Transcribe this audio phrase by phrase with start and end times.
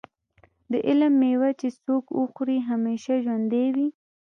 [0.71, 3.87] د علم مېوه چې څوک وخوري همیشه ژوندی وي.